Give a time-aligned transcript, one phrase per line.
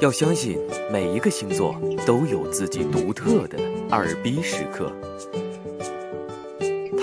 [0.00, 0.56] 要相信
[0.92, 1.74] 每一个星座
[2.06, 3.58] 都有自己独特的
[3.90, 4.92] 二逼时刻，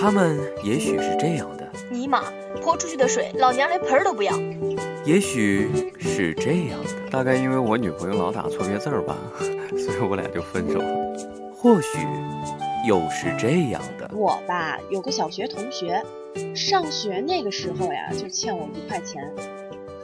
[0.00, 1.70] 他们也许是这样的。
[1.90, 2.24] 尼玛，
[2.62, 4.34] 泼出去的水，老娘连盆儿都不要。
[5.04, 9.14] 也许是这样的，大概因为我女朋友老打错别字儿吧，
[9.76, 11.52] 所以我俩就分手了。
[11.54, 11.98] 或许
[12.88, 14.10] 又是这样的。
[14.14, 16.02] 我吧，有个小学同学，
[16.54, 19.30] 上学那个时候呀，就欠我一块钱。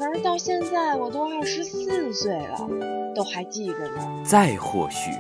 [0.03, 2.59] 可是到现在我都二十四岁了，
[3.15, 4.23] 都还记着呢。
[4.25, 5.13] 再或许，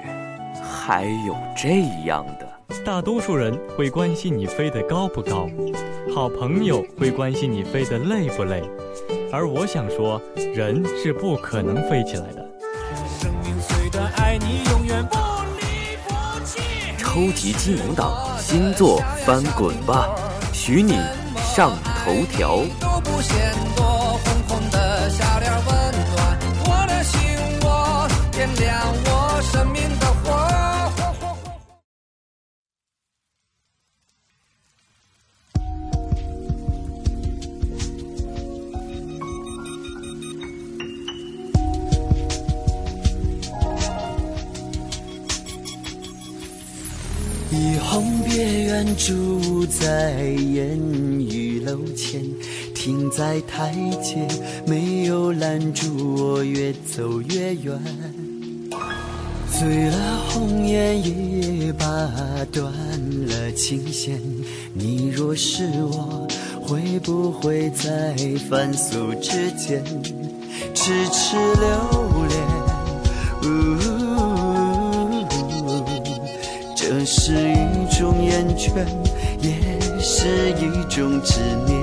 [0.60, 2.48] 还有这样的：
[2.84, 5.48] 大多数人会关心你飞得高不高，
[6.12, 8.60] 好朋友会关心你飞得累不累，
[9.30, 12.44] 而我想说，人是不可能飞起来的。
[13.20, 15.16] 生命虽短，爱你永远不
[15.60, 16.60] 离不弃
[16.98, 20.12] 超级技能党星座翻滚吧，
[20.52, 20.98] 许你
[21.36, 21.70] 上
[22.04, 22.64] 头条。
[22.64, 23.91] 以
[48.96, 50.78] 住在烟
[51.20, 52.22] 雨楼前，
[52.74, 54.26] 停在台阶，
[54.66, 57.80] 没有拦住我越走越远。
[59.50, 59.96] 醉了
[60.28, 61.84] 红颜也把
[62.50, 62.72] 断
[63.28, 64.20] 了琴弦，
[64.74, 66.26] 你若是我，
[66.60, 68.16] 会不会在
[68.50, 69.84] 凡俗之间
[70.74, 72.40] 痴痴留恋？
[76.94, 78.84] 这是一种厌倦，
[79.40, 79.54] 也
[79.98, 81.82] 是一种执念。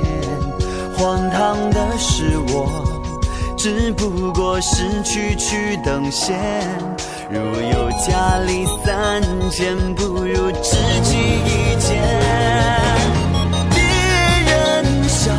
[0.95, 2.69] 荒唐的是我，
[3.57, 6.37] 只不过是区区等闲。
[7.27, 11.97] 如有家里三千，不如知己一见。
[13.73, 13.81] 别
[14.45, 15.33] 人笑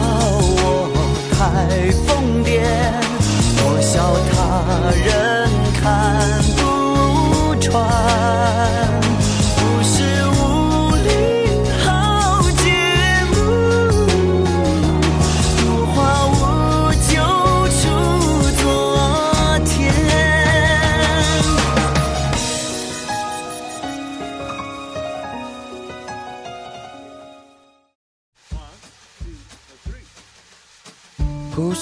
[0.65, 0.91] 我
[1.31, 2.61] 太疯癫，
[3.63, 4.35] 我笑他
[5.07, 5.49] 人
[5.81, 5.87] 看
[6.57, 8.10] 不穿。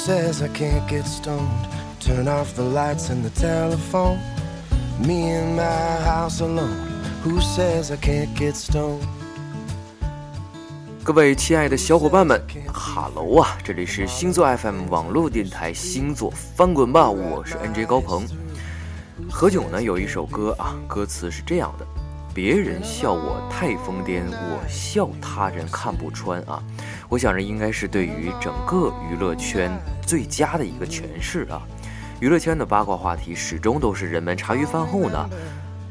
[0.08, 1.68] Says I can't get stoned?
[2.00, 4.18] Turn off the lights and the telephone.
[5.04, 6.80] Me in my house alone.
[7.22, 9.02] Who says I can't get stoned?
[11.04, 12.40] 各位亲爱的小伙伴们，
[12.72, 13.58] 哈喽啊！
[13.62, 18.26] 这里是星座 FM 网络电台星座翻滚吧，我是 NJ 高鹏。
[19.30, 21.86] 何炅呢有一首歌啊，歌词是这样的：
[22.32, 26.62] 别人笑我太疯癫，我笑他人看不穿啊。
[27.08, 29.72] 我想这应该是对于整个娱乐圈
[30.06, 31.62] 最佳的一个诠释啊！
[32.20, 35.30] 娱乐圈的八卦话题始终都是人们茶余饭后呢，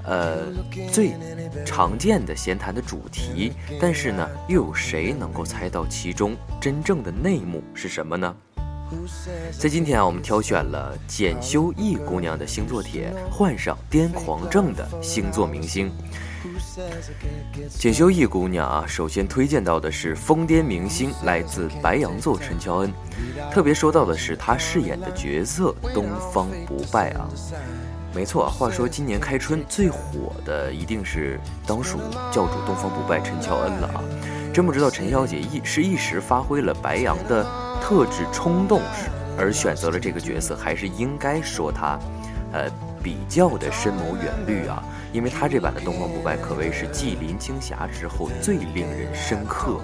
[0.04, 0.54] 呃，
[0.92, 1.14] 最
[1.66, 3.52] 常见的闲谈的主题。
[3.82, 8.36] 但是呢，又有谁能够猜到其中真正的内幕是什么呢？
[9.60, 15.92] 在今天啊，我们挑选了简修易姑娘的星座帖，换上癫狂症的星座明星。
[17.70, 22.94] 锦绣一姑娘啊，首先推荐到的是疯癫明星，来自白羊座陈乔恩。
[23.52, 27.28] 特别说到的是她饰演的角色东方不败啊，
[28.14, 28.48] 没错。
[28.48, 31.98] 话说今年开春最火的一定是当属
[32.32, 34.04] 教主东方不败陈乔恩了啊。
[34.54, 37.46] 真不知道陈小姐一是一时发挥了白羊的
[37.82, 38.82] 特质冲动
[39.38, 42.00] 而选择了这个角色，还是应该说她，
[42.54, 42.70] 呃，
[43.02, 44.84] 比较的深谋远虑啊。
[45.18, 49.80] 因为他这版的东方不败可谓是继林青霞之后最令人深刻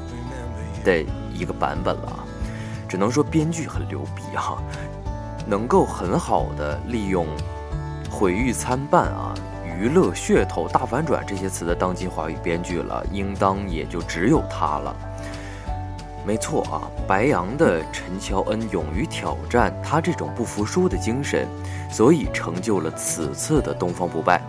[0.84, 2.24] 的一个版本了，
[2.88, 4.62] 只能说编剧很牛逼啊，
[5.48, 7.26] 能够很好的利用
[8.12, 9.34] 毁誉参半啊、
[9.66, 14.96] 娱乐噱头、大反转这些词的当今华语编剧了，应当也就只有他了。
[16.24, 21.48] 没错啊，白羊的陈乔恩勇于挑战，他这种不服输的精神，
[21.94, 24.42] 所以成就了此次的东方不败。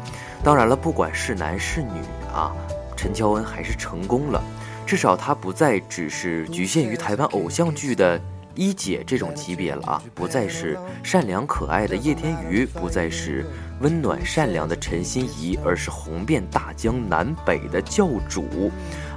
[0.42, 2.00] 当然了，不管是男是女
[2.34, 2.50] 啊，
[2.96, 4.42] 陈乔恩还是成功了。
[4.86, 8.20] 至少她不再只是局限于台湾偶像剧的
[8.54, 13.44] 一姐这种级别了啊，不再是善良可爱的叶天瑜，不再是
[13.80, 18.70] 温暖善良的陈心怡，而是红遍大江南北的教主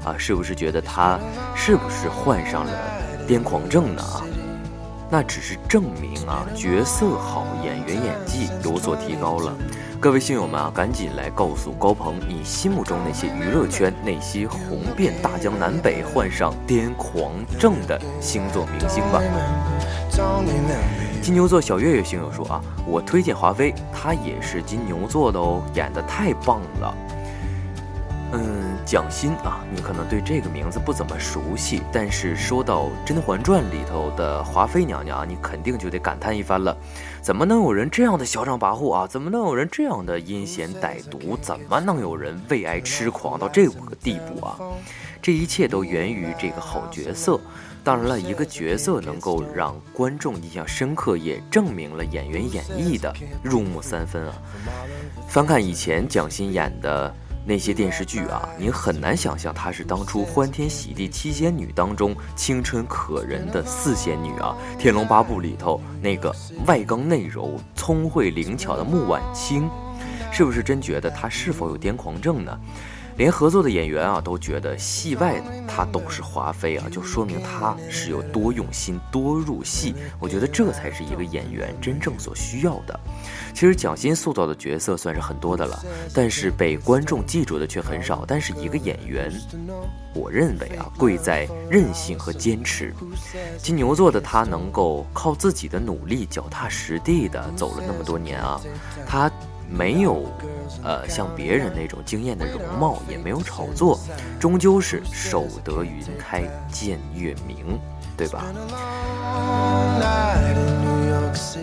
[0.03, 0.15] 啊！
[0.17, 1.19] 是不是觉得她
[1.55, 2.71] 是不是患上了
[3.27, 4.01] 癫狂症呢？
[4.01, 4.23] 啊？
[5.09, 9.55] 那只是证明啊，角色好，演员演技有所提高了。
[9.99, 19.21] 各位星友们啊，赶紧来告诉高鹏，你心目中那些娱乐圈那些红遍大江南北、患上癫狂症的星座明星吧。
[21.21, 26.95] 金牛座小月月星友说啊，我推荐华妃，她也是金牛座的哦，演的太棒了。
[28.33, 36.75] 嗯，蒋欣啊，你可能对这个名字不怎么熟悉，但是说到《甄嬛传》里头的华妃娘娘，你肯定就得感叹一番了。
[37.21, 39.05] 怎么能有人这样的嚣张跋扈啊？
[39.05, 41.37] 怎么能有人这样的阴险歹毒？
[41.41, 44.57] 怎么能有人为爱痴狂到这个地步啊？
[45.21, 47.37] 这一切都源于这个好角色。
[47.83, 53.13] 当然了，一个角色能够让观众印象深刻，也证明了演员演绎的
[53.43, 54.33] 入木三分啊。
[55.27, 57.13] 翻看以前蒋欣演的。
[57.47, 66.35] 那些电视剧啊，你很难想象她是当初《欢天喜地七仙女》当中青春可人的四仙女啊，《天龙八部》里头那个
[66.65, 69.69] 外刚内柔、聪慧灵巧的穆婉清，
[70.29, 72.59] 是不是真觉得她是否有癫狂症呢？
[73.15, 79.95] 连合作的演员啊都觉得戏外她都是华妃啊，就说明她是有多用心、多入戏。
[80.19, 82.99] 我觉得这才是一个演员真正所需要的。
[83.57, 85.83] 其实蒋欣塑造的角色算是很多的了，
[86.13, 88.23] 但是被观众记住的却很少。
[88.27, 89.33] 但是一个演员，
[90.13, 92.93] 我认为啊，贵在韧性和坚持。
[93.57, 98.61] 金牛座的他能够靠自己的努力，脚踏实地的走了那么多年啊，
[99.07, 99.31] 他。
[99.69, 100.23] 没有，
[100.81, 103.99] 呃，像别人那种惊艳的容貌，也没有炒作，
[104.39, 107.77] 终究是守得云开见月明，
[108.15, 108.45] 对吧？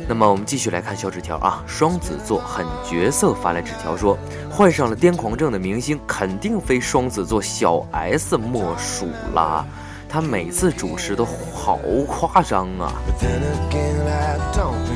[0.09, 4.19] 那么我们继续来看小纸条啊，双子座狠角色发来纸条说，
[4.51, 9.65] 患上了癫狂症的明星肯定非双子座小 S 莫属啦，
[10.09, 12.93] 他每次主持都好夸张啊。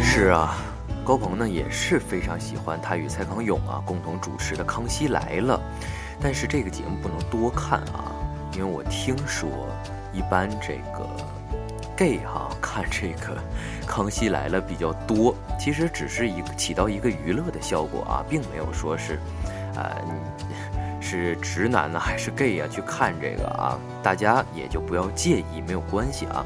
[0.03, 0.57] 是啊。
[1.05, 5.59] 高鹏呢也是非常喜欢他与蔡康永啊共同主持的《康熙来了》，
[6.21, 8.13] 但是这个节目不能多看啊，
[8.53, 9.49] 因为我听说
[10.13, 11.09] 一般这个
[11.97, 13.37] gay 哈看这个
[13.87, 19.19] 《康熙来了》比较多，其实只是一个起到一个娱乐的效果啊，并没有说是，
[19.75, 19.97] 呃，
[21.01, 26.45] 是直男呢还是 gay 啊去看这个啊，大家也就不要介意，没有关系啊。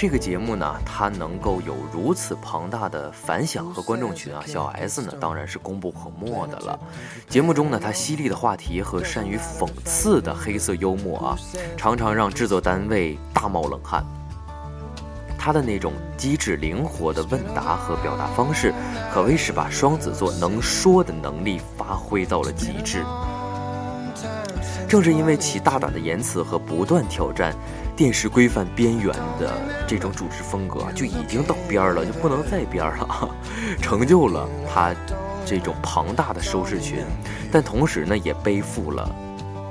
[0.00, 6.78] 这个节目呢，它能够有如此庞大的反响和观众群啊，小 S 呢当然是功不可没的了。
[7.28, 11.36] 节目中呢，他犀利的话题和善于讽刺的黑色幽默啊，
[11.76, 14.04] 常常让制作单位大冒冷汗。
[15.38, 18.74] 他的那种机智灵活的问答和表达方式，
[19.14, 23.02] 可谓是把双子座能说的能力发挥到了极致。
[24.88, 27.54] 正是因为其大胆的言辞和不断挑战。
[27.94, 33.28] 电视规范边缘的这种主持风格就已经到边儿了，就不能再边儿了，
[33.82, 34.94] 成就了他
[35.44, 37.04] 这种庞大的收视群，
[37.50, 39.10] 但同时呢，也背负了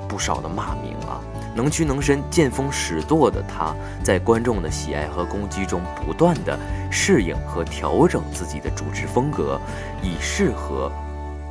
[0.06, 1.24] 不少的骂名啊。
[1.58, 6.56] 能屈能伸、见风使舵的他，在观众的喜爱和攻击中，不断的
[6.88, 9.60] 适应和调整自己的主持风格，
[10.00, 10.88] 以适合。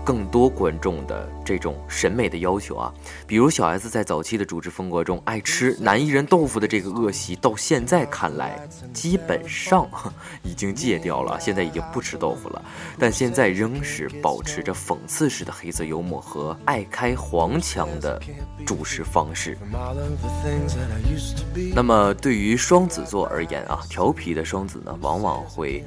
[0.07, 2.93] 更多观众的这种审美的要求啊，
[3.27, 8.57] 比如小 S 在早期的主持风格中爱吃男艺人豆腐的这个恶习，到现在看来
[8.93, 9.85] 基本上
[10.43, 12.63] 已经戒掉了，现在已经不吃豆腐了。
[12.97, 18.17] 但现在仍是保持着讽刺式的黑色幽默和爱开黄腔的
[18.65, 19.57] 主持方式。
[21.75, 25.83] 那么对于双子座而言啊，调皮的双子呢，往往会。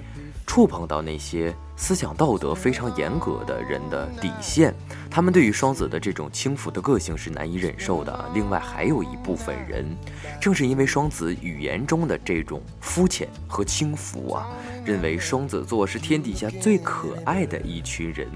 [0.46, 4.74] 触碰到那些思想道德非常严格的人的底线，
[5.10, 8.30] 他们对于双子的这种轻浮的个性是难以忍受的。
[8.34, 9.96] 另外，还有一部分人，
[10.38, 14.46] 正是因为双子语言中的这种肤浅和轻浮啊，
[14.84, 18.28] 认为双子座是天底下最可爱的一群人，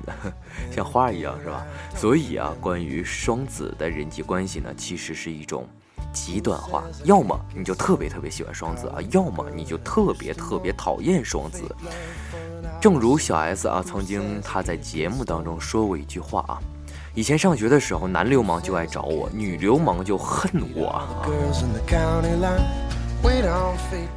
[0.75, 1.67] 像花一样，是吧？
[1.95, 5.69] 所以啊，关于双子的人际关系呢，其实是一种。
[6.13, 11.65] 极端化，要么你就特别特别喜欢双子啊，要么你就特别特别讨厌双子。
[12.85, 16.61] 正如小 S 啊，曾经她在节目当中说过一句话啊：
[17.15, 21.09] 以前上学的时候，男流氓就爱找我，女流氓就恨我啊。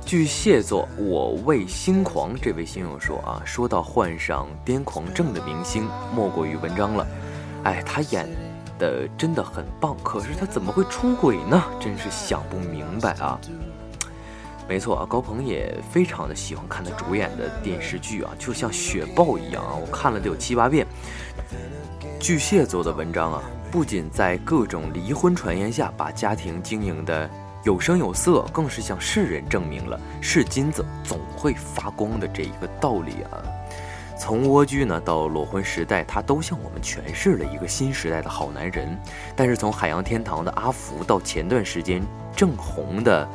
[0.06, 2.36] 巨蟹座，我为心狂。
[2.36, 7.08] 这位星友说啊，说到患上癫狂症的明星，莫过于文章了。
[7.64, 8.28] 哎，他演。
[8.78, 11.64] 的真的很棒，可是他怎么会出轨呢？
[11.80, 13.40] 真是想不明白啊！
[14.68, 20.86] 没错啊，高鹏也非常的喜欢看他主演的电视剧啊，就像雪豹一样啊，我看了得有七八遍。
[22.20, 27.30] 巨蟹座的文章啊，不仅在各种离婚传言下把家庭经营的
[27.64, 33.40] 有声有色，更是向世人证明了是金子总会发光的这一个道理啊。
[34.20, 39.00] 从蜗居呢到裸婚时代，他都向我们诠释了一个新时代的好男人。
[39.36, 42.02] 但是从海洋天堂的阿福到前段时间
[42.36, 43.24] 正红的《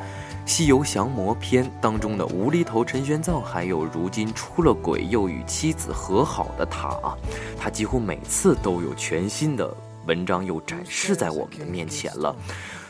[0.44, 7.16] 西游降魔篇》当中的无厘头陈玄奘，还有如今出了轨又与妻子和好的他啊，
[7.58, 9.72] 他几乎每次都有全新的
[10.06, 12.34] 文章又展示在我们的面前了。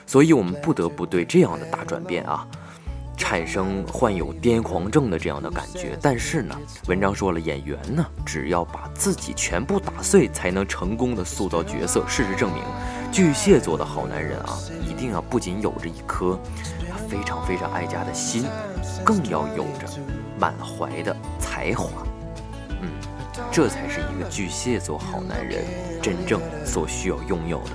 [0.07, 2.47] 所以，我们不得不对这样的大转变啊。
[3.15, 12.05] 产生患有癫狂症的这样的感觉，但是呢，文章说了，演员呢，只要把自己全部打碎，才能成功的塑造角色。
[12.09, 12.63] 事实证明，
[13.13, 16.37] 巨蟹座的好男人啊，一定要不仅有着一颗
[17.13, 18.47] 非常非常爱家的心，
[19.05, 19.87] 更要有着
[20.39, 21.91] 满怀的才华。
[22.81, 22.89] 嗯，
[23.51, 25.63] 这才是一个巨蟹座好男人
[26.01, 27.73] 真正所需要拥有的。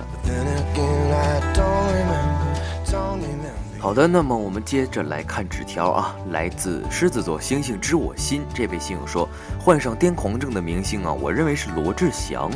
[3.80, 12.50] 好的，那么我们接着来看纸条啊，来自狮子座星星知我心这位星友说，患上癫狂症的明星啊，我认为是罗志祥。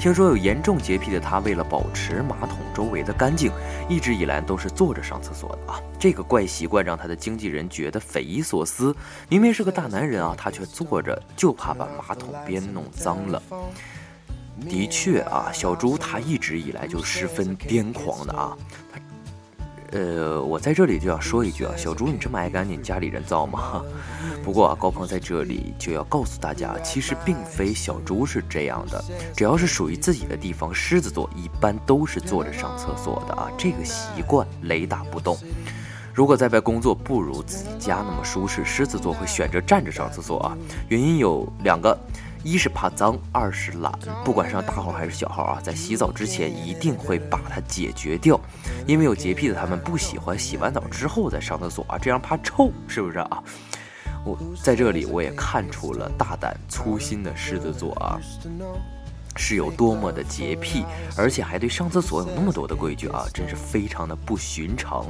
[0.00, 3.52] 听说有严重洁癖的他，为了保持马桶周围的干净，
[3.88, 5.80] 一直以来都是坐着上厕所的啊。
[5.96, 8.94] 这个怪习惯让他的经纪人觉得匪夷所思。
[9.28, 13.40] 明明是个大男人啊，他却坐着，就怕把马桶边弄脏了。
[14.68, 18.56] 的确啊，小猪他一直以来就十分癫狂的啊。
[19.94, 23.80] 呃，我在这里就要说一句啊，小猪，你这么爱干净，家里人造吗？
[24.42, 29.02] 不过啊，高鹏在这里就要告诉大家，其实并非小猪是这样的，
[29.36, 35.38] 只要是属于自己的地方，狮子座一般都是坐着上厕所的啊，这个习惯雷打不动。
[36.12, 40.58] 如果在外工作不如自己家那么舒适，狮子座会选择站着上厕所啊，
[40.88, 41.96] 原因有两个。
[42.44, 43.90] 一是怕脏，二是懒。
[44.22, 48.38] 不管上大号还是小号啊，在洗澡之前一定会把它解决掉。
[48.86, 53.42] 因为有洁癖的他们不喜欢洗完澡之后再上厕所啊，这样怕臭，是不是啊？
[54.26, 58.20] 我在这里我也看出了大胆粗心的狮子座啊，
[59.36, 60.84] 是有多么的洁癖，
[61.16, 65.06] 而且还对上厕所有那么多的规矩啊，真是非常的不寻常。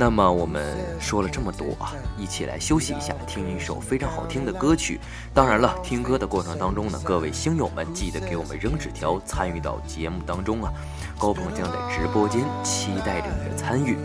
[0.00, 5.00] 那么我们说了这么多啊，一起来休息一下，听一首非常好听的歌曲。
[5.34, 10.72] 当然了，听歌的过程当中呢，各位星友们记得给我们扔纸条，参与到节目当中啊。
[11.18, 13.98] 高鹏将在直播间期待着你的参与。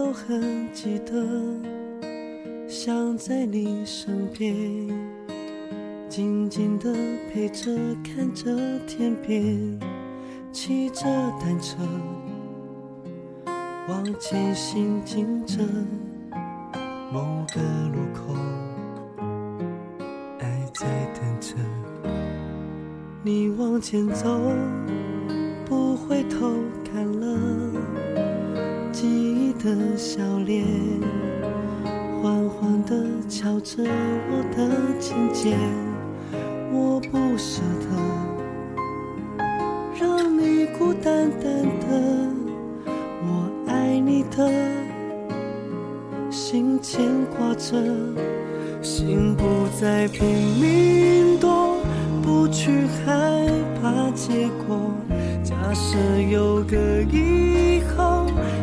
[0.00, 1.12] 都很记得，
[2.66, 4.56] 想在你身边，
[6.08, 6.90] 静静的
[7.30, 7.70] 陪着，
[8.02, 8.50] 看着
[8.86, 9.78] 天边，
[10.52, 11.04] 骑着
[11.38, 11.76] 单车，
[13.90, 15.58] 往前行进着，
[17.12, 17.60] 某个
[17.92, 18.34] 路口，
[20.38, 21.54] 爱在等着
[23.22, 24.40] 你往前走，
[25.66, 26.54] 不回头。
[26.92, 28.29] 看了
[28.92, 30.66] 记忆的笑脸，
[32.20, 32.96] 缓缓地
[33.28, 34.68] 敲着我的
[34.98, 35.56] 琴键，
[36.72, 37.86] 我不舍得
[39.98, 42.28] 让你孤单单的，
[43.22, 44.50] 我爱你的
[46.30, 47.00] 心牵
[47.36, 47.76] 挂着，
[48.82, 49.44] 心不
[49.80, 50.26] 再拼
[50.60, 51.76] 命躲，
[52.22, 52.70] 不去
[53.04, 53.46] 害
[53.80, 54.90] 怕结果。
[55.44, 55.96] 假设
[56.30, 56.76] 有个
[57.10, 58.19] 以后，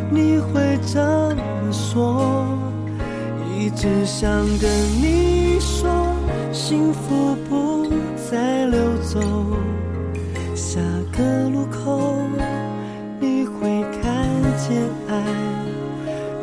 [0.10, 2.48] 你会怎么说？
[3.58, 4.70] 一直想跟
[5.02, 5.90] 你说，
[6.52, 7.88] 幸福不
[8.30, 9.20] 再溜走。
[10.56, 10.80] 下
[11.12, 12.22] 个路口，
[13.20, 14.02] 你会看
[14.58, 15.12] 见爱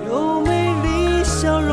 [0.07, 1.73] 有美丽笑容。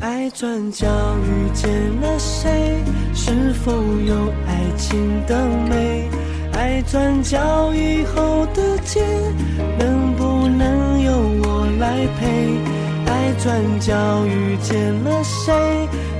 [0.00, 0.28] 爱。
[0.30, 0.86] 转角
[1.24, 1.70] 遇见
[2.02, 2.82] 了谁？
[3.14, 4.14] 是否有
[4.46, 4.66] 爱。
[4.76, 6.10] 情的美？
[6.66, 9.00] 爱转角以后的街，
[9.78, 11.12] 能不能由
[11.44, 12.26] 我来陪？
[13.06, 13.94] 爱转角
[14.26, 15.54] 遇见了谁？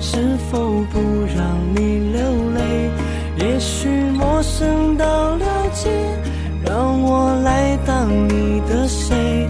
[0.01, 1.01] 是否不
[1.37, 2.21] 让你流
[2.55, 2.91] 泪？
[3.39, 5.91] 也许陌生到了解，
[6.65, 9.49] 让我来当你的谁？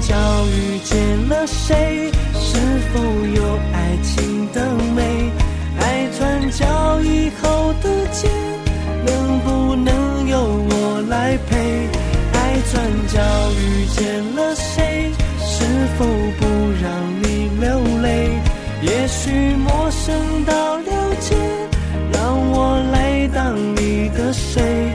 [0.00, 0.16] 角
[0.46, 2.10] 遇见了谁？
[2.34, 2.56] 是
[2.92, 3.00] 否
[3.34, 5.30] 有爱情的美？
[5.78, 8.28] 爱转角以后的街，
[9.06, 11.56] 能不能由我来陪？
[12.32, 13.20] 爱转角
[13.52, 15.12] 遇见了谁？
[15.38, 15.64] 是
[15.96, 16.04] 否
[16.38, 16.46] 不
[16.82, 16.90] 让
[17.22, 18.40] 你流泪？
[18.82, 21.36] 也许陌生到了解，
[22.12, 24.89] 让我来当你的谁？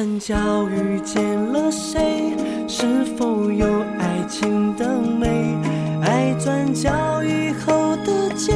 [0.00, 0.34] 转角
[0.70, 2.32] 遇见了谁？
[2.66, 3.66] 是否有
[3.98, 5.28] 爱情的美？
[6.00, 8.54] 爱转角以后的街，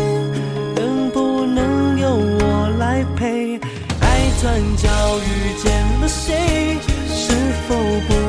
[0.74, 3.60] 能不能由我来陪？
[4.00, 5.70] 爱转角遇见
[6.00, 6.78] 了谁？
[7.08, 7.34] 是
[7.68, 7.76] 否
[8.08, 8.23] 不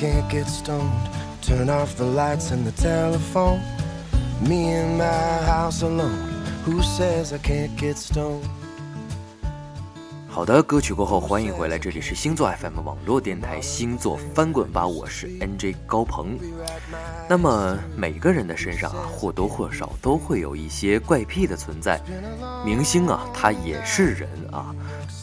[0.00, 0.90] can't get stoned?
[1.42, 3.60] Turn off the lights and the telephone.
[4.40, 5.04] Me in my
[5.44, 6.16] house alone.
[6.64, 8.40] Who says I can't get stoned?
[10.26, 16.38] 好的，歌曲过后欢迎回来，这里是星座 FM 网络电台星座翻滚吧，我是 NJ 高鹏。
[17.28, 22.00] 那么每个人的身上啊，或多或少都会有一些怪癖的存在。
[22.64, 24.74] 明星啊，他也是人啊。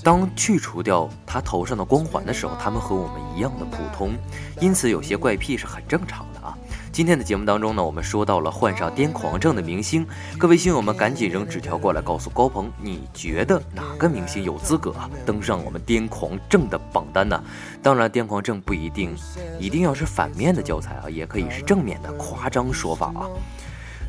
[0.07, 4.13] 当去除掉他头上的光环的时候，他们和我们一样的普通，
[4.61, 6.57] 因此有些怪癖是很正常的啊。
[6.93, 17.43] 今天的节目当中呢，我们说到了患上癫狂症的明星，各位星友们赶紧扔纸条过来告诉高鹏，你觉得哪个明星有资格登上我们癫狂症的榜单呢？
[17.83, 19.13] 当然，癫狂症不一定
[19.59, 23.27] 一定要是反面的教材啊，也可以是正面的夸张说法啊。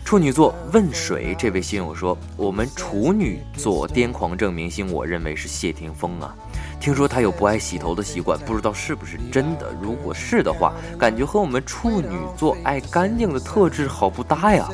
[0.09, 6.35] 处女座问水这位星友说：“我们处女座癫狂症明星，我认为是谢霆锋啊。
[6.81, 9.71] 听说他有不爱洗头的习惯，不知道是不是真的。
[9.83, 14.67] 如果是的话，感觉和我们处女座爱干净的特质好不搭呀。”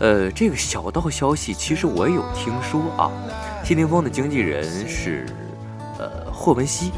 [0.00, 3.12] 呃，这个小道消息其实我也有听说啊。
[3.62, 5.26] 谢霆锋的经纪人是
[5.98, 6.92] 呃霍汶希，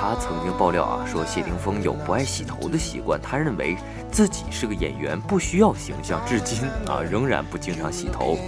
[0.00, 3.76] 他曾经爆料啊说谢霆锋有不爱洗头的习惯，他认为
[4.10, 8.38] 自己是个演员，不需要形象，至今啊仍然不经常洗头。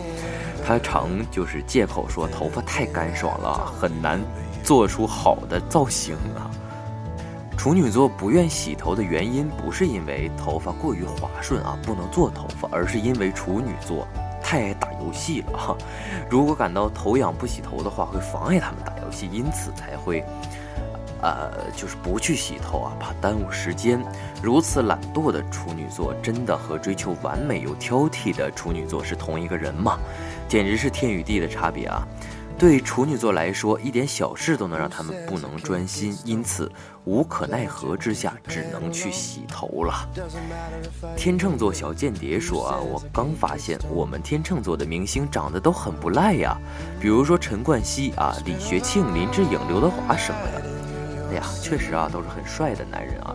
[0.67, 4.19] 他常就是借口说头发太干爽了，很难
[4.65, 6.49] 做出好的造型啊。
[7.55, 14.09] 处女座不愿洗头的原因，不是因为头发过于滑顺啊，不能做头发，而是因为处女座
[14.43, 15.77] 太爱打游戏了哈。
[16.31, 20.25] 如果感到头痒不洗头的话，会妨碍他们打游戏，因此才会，
[21.23, 24.03] 呃，就是不去洗头啊，怕耽误时间。
[24.43, 29.99] 如此懒惰的处女座，真的和追求完美又挑剔的处女座是同一个人吗？
[30.49, 32.07] 简直是天与地的差别啊！
[32.59, 36.71] 对处女座来说，一点小事都能让他们不能专心，因此
[37.05, 40.09] 无可奈何之下，只能去洗头了。
[41.17, 46.57] 天秤座小间谍说啊，我刚发现我们天秤座的明星长得都很不赖呀，
[47.01, 50.72] 比如说陈冠希啊、李学庆、林志颖、刘德华什么的。
[51.33, 53.35] 哎呀，确实啊，都是很帅的男人啊。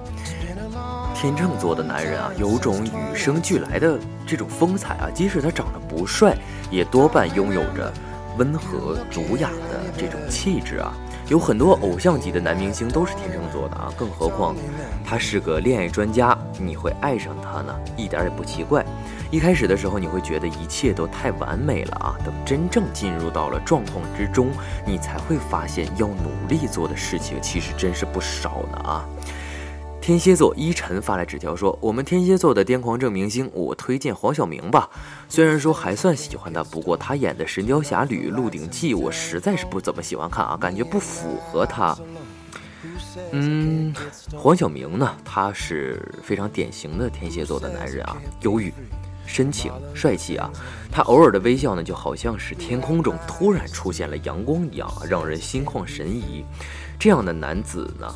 [1.16, 6.38] 天秤座的男人啊，有种与生俱来的这种风采啊，即使他长得不帅，
[6.70, 7.92] 也多半拥有着。
[8.38, 10.94] 温和儒雅的这种气质啊，
[11.28, 14.56] 有很多偶像级的男明星都是天秤座的啊，更何况
[15.04, 18.86] 他是个恋爱专家，你会爱上他呢，一点也不奇怪。
[19.30, 22.16] 一开始的时候，你会觉得一切都太完美了啊。
[22.24, 24.50] 等真正进入到了状况之中，
[24.86, 29.06] 你才会发现要努力做的事情其实真是不少呢啊。
[30.00, 34.90] 天蝎座依晨发来纸条说：“我们天蝎座的癫狂症明星，我推荐黄晓明吧。
[35.28, 41.98] 虽然说还算喜欢他，不过他演的《神雕侠侣》《鹿鼎记》，我实在是不怎么喜欢看啊，感觉不符合他。
[43.34, 43.94] 嗯，
[44.34, 48.74] 黄晓明呢，他是非常典型的天蝎座的男人啊，忧郁、
[49.28, 50.50] 深情、帅气啊。
[50.92, 56.44] 他偶尔的微笑呢，就好像是天空中突然出现了阳光一样，让人心旷神怡。”
[57.00, 58.08] 这样的男子呢，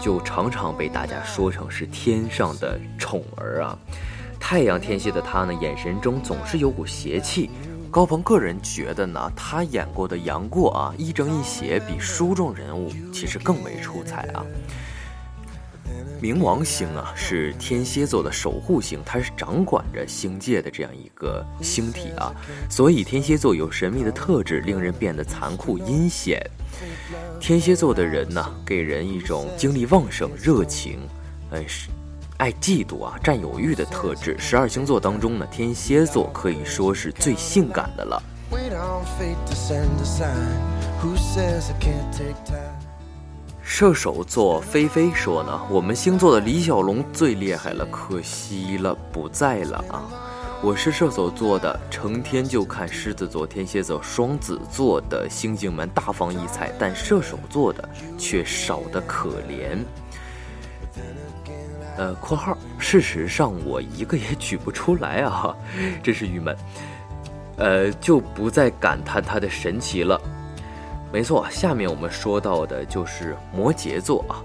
[0.00, 3.76] 就常常被大家说成是天上的宠儿啊。
[4.40, 7.50] 太阳天蝎的他呢，眼神中总是有股邪气。
[7.90, 14.44] 高鹏个人觉得呢，他演过的杨过啊，亦正亦邪，比书中人物其实更为出彩啊。
[16.20, 22.32] 冥王星啊，是天蝎座的守护星，它是掌管着星界的这样一个星体啊，
[22.70, 26.40] 所以天蝎座有神秘的特质，令人变得残酷阴险。
[27.38, 31.00] 天蝎座的人呢，给人一种精力旺盛、热情，
[31.50, 31.88] 呃，是
[32.38, 34.36] 爱嫉妒啊、占有欲的特质。
[34.38, 38.22] 十二星座当中呢，天蝎座可以说是最性感的了。
[43.68, 50.04] 射手座菲菲说呢，我们星座的李小龙最厉害了，可惜了，不在了啊。
[50.62, 59.76] 我是射手座的，成天就看狮子座、天蝎座、双子座的星星们大放异彩，但射手座的却少得可怜。
[61.98, 65.54] 呃，括号，事实上我一个也举不出来啊，
[66.04, 66.56] 真是郁闷。
[67.56, 70.18] 呃，就不再感叹它的神奇了。
[71.12, 74.42] 没错，下面我们说到的就是摩羯座啊。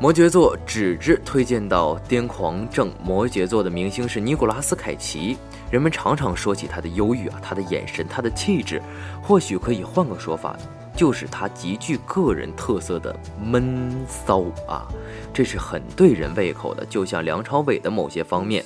[0.00, 5.38] 摩羯座纸质推荐到癫狂症摩羯座的明星是尼古拉斯凯奇。
[5.70, 8.82] 人们常常说起他的忧郁啊，他的眼神，他的气质。
[9.22, 10.56] 或许可以换个说法，
[10.96, 14.88] 就是他极具个人特色的闷骚啊，
[15.32, 16.84] 这是很对人胃口的。
[16.86, 18.64] 就像梁朝伟的某些方面。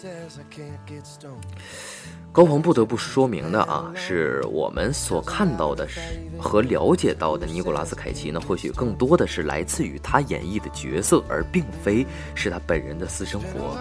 [2.37, 5.99] 高鹏不得不说明的啊，是我们所看到的是
[6.39, 13.75] 和了解到的尼古拉斯凯奇呢，或许更多的是来自于他演绎的角色，而并非是他本人的私生活。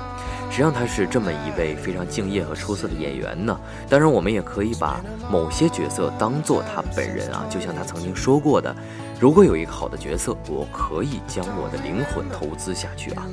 [0.50, 3.60] 实际上，他是这么一位非常敬业和出色的演员呢。
[3.90, 8.74] 当然，我们也可以把某些角色当做他本人啊，就像他曾经说过的
[9.20, 13.28] ：“如果有一个好的角色，我可以将我的灵魂投资下去啊。”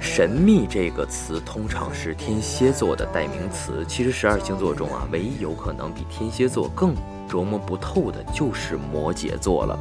[0.00, 3.84] 神秘这个词通常是天蝎座的代名词。
[3.86, 6.94] 其实十二星座中啊，唯一有可能比天蝎座更
[7.28, 9.78] 琢磨不透的就是摩羯座了。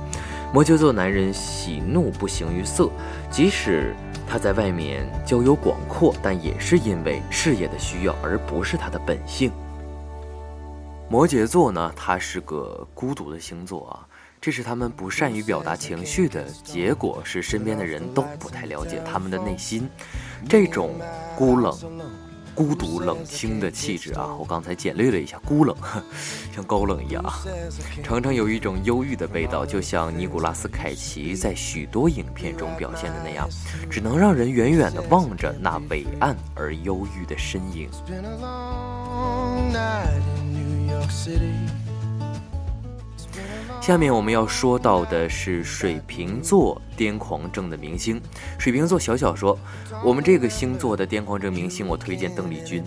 [0.54, 2.90] 摩羯座男人喜怒不形于色，
[3.30, 3.96] 即使
[4.28, 9.52] 他在外面交友广阔，但也是因为事业的需要，而不是他的本性。
[11.08, 14.08] 摩羯座呢，他是个孤独的星座啊。
[14.46, 19.90] 这是他们不善于表达情绪的结果，是身边的人都不太了解他们的内心。
[20.48, 21.00] 这种
[21.36, 21.76] 孤冷、
[22.54, 25.76] 孤独、冷清的气质啊，我刚才简略了一下，孤冷，
[26.54, 27.42] 像高冷一样啊，
[28.04, 33.50] 常常有一种忧郁的味道，就像尼古拉斯凯奇在许多影片中表现的那样，
[33.90, 37.90] 只能让人远远地望着那伟岸而忧郁的身影。
[43.86, 48.20] 下面我们要说到的是水瓶座癫狂症的明星。
[48.58, 49.56] 水瓶座小小说，
[50.04, 52.84] 我们这个星座的癫狂症明星，我推荐邓丽君。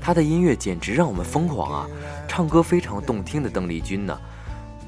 [0.00, 1.86] 她的音乐简直让我们疯狂啊！
[2.26, 4.18] 唱歌非常动听的邓丽君呢，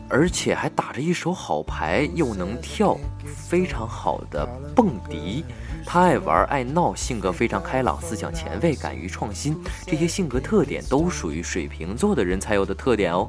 [0.08, 4.44] 而且还打着一手好牌，又能跳，非常好的
[4.74, 5.44] 蹦迪。
[5.86, 13.28] 她爱玩爱闹，性格非常开朗，思想前卫，敢于创新，这些性格特点都属于水瓶座的人才有的特点哦。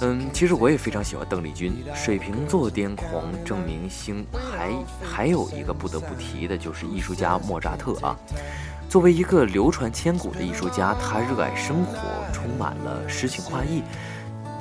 [0.00, 1.84] 嗯，其实我也非常喜欢邓丽君。
[1.94, 8.16] 水瓶座癫狂症明星，还还有一个不得不提的，就是艺术家莫扎特啊。
[8.88, 11.96] 作为一个流传千古的艺术家，他热爱生活，
[12.32, 13.82] 充满了诗情画意。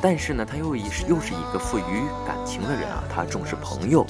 [0.02, 4.06] 但是呢，他又一又是一个富于感情的人啊，他重视朋友。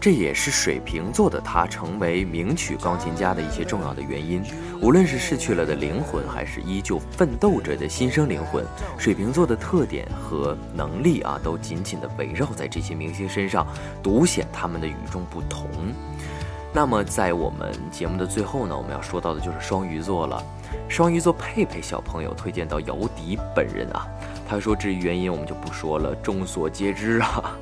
[0.00, 4.42] 这也是水瓶座的他成为名曲钢琴家的一些重要的原因。
[4.80, 8.64] 无论是逝去了的灵魂，还是依旧奋斗着的新生灵魂，
[8.96, 13.66] 水瓶座的特点和能力啊，都紧紧地围绕在这些明星身上，
[14.02, 15.68] 独显他们的与众不同。
[16.72, 20.42] 那么，在我们节目的最后呢，我们要说到的就是双鱼座了。
[20.88, 24.06] 双鱼座佩佩小朋友推荐到姚笛本人啊，
[24.48, 27.54] 他说至于原因我们就不说了，众所皆知啊。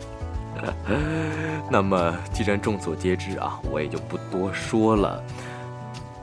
[1.70, 5.22] 那么，既然众所皆知啊，我也就不多说了。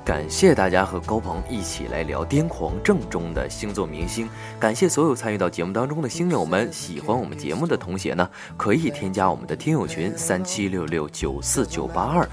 [0.04, 4.30] 感谢大家和高鹏一起来聊癫狂正中的星座明星。
[4.60, 6.72] 感谢所有参与到节目当中的星友们。
[6.72, 12.30] 喜欢我们节目的同学呢，可以添加我们的听友群三七六六九四九八二，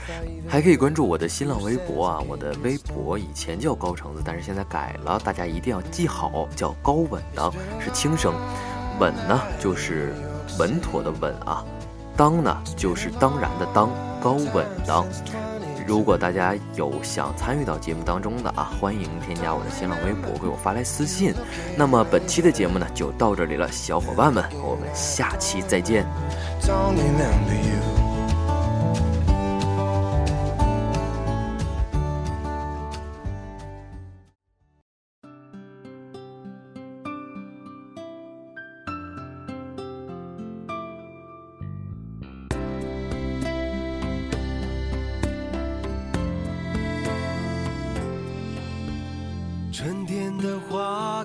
[0.47, 2.21] 还可以关注我的新浪微博啊。
[2.29, 8.35] 我的微博以前叫高橙子，但是现在改了，大家一定要记好，叫高稳当，是轻声。
[9.01, 10.15] 稳呢就是
[10.59, 11.65] 稳妥的稳啊，
[12.17, 15.07] 当呢就是当然的当，高稳当。
[15.85, 21.35] 如果大家有想参与到节目当中的啊，欢迎添加我的新浪微博，给我发来私信。
[21.77, 26.07] 那么本期的节目呢就到这里了，小伙伴们，我们下期再见。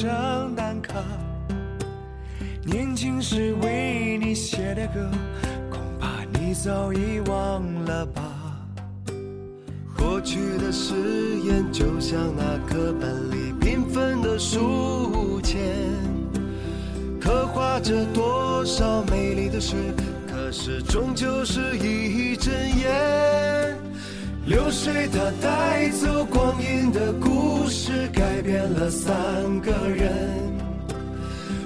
[0.00, 0.94] 圣诞卡。
[2.64, 5.10] 年轻时为你写的歌，
[5.70, 8.22] 恐怕你早已忘了吧。
[9.98, 10.94] 过去的誓
[11.44, 15.60] 言，就像那课本里缤纷的书签，
[17.20, 19.76] 刻画着多少美丽的诗，
[20.26, 23.76] 可是终究是一阵烟。
[24.46, 26.89] 流水它带走光阴，
[28.74, 30.60] 了三个人。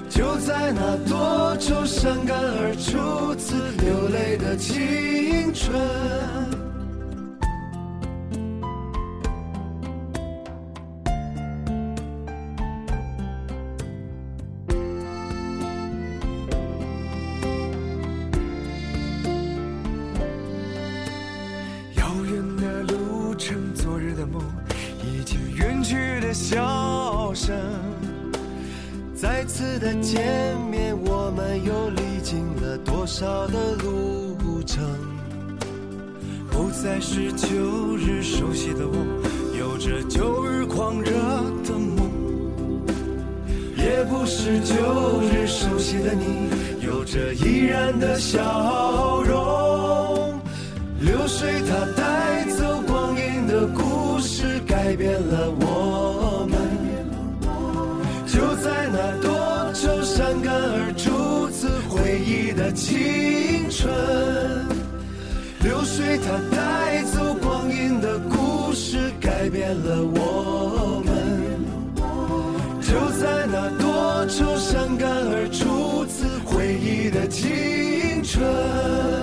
[0.09, 6.54] 就在那多愁善感而初次流泪的青春。
[37.15, 38.93] 是旧日熟悉的我，
[39.57, 41.11] 有着旧日狂热
[41.63, 42.09] 的梦；
[43.77, 44.75] 也不是旧
[45.21, 46.49] 日熟悉的你，
[46.85, 50.37] 有着依然的笑容。
[50.99, 56.59] 流水它带走光阴的故事，改变了我们。
[58.27, 59.31] 就在那多
[59.73, 63.89] 愁善感而初次回忆的青春，
[65.63, 66.54] 流水它带，
[69.45, 71.13] 改变了我们。
[72.81, 79.14] 就在那多愁善感而初次回忆的青春。